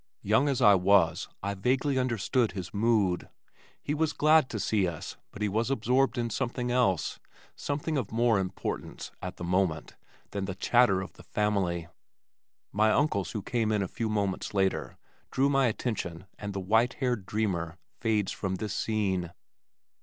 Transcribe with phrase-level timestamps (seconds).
[0.23, 3.29] Young as I was I vaguely understood his mood.
[3.83, 7.19] He was glad to see us but he was absorbed in something else,
[7.55, 9.95] something of more importance, at the moment,
[10.31, 11.87] than the chatter of the family.
[12.71, 14.97] My uncles who came in a few moments later
[15.29, 19.31] drew my attention and the white haired dreamer fades from this scene.